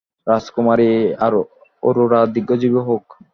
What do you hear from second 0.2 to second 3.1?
রাজকুমারী অরোরা দীর্ঘজীবী হোক।